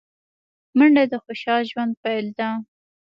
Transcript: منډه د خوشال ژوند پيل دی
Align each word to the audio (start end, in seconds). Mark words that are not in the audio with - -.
منډه 0.77 1.03
د 1.11 1.13
خوشال 1.23 1.61
ژوند 1.71 1.93
پيل 2.03 2.27
دی 2.37 2.49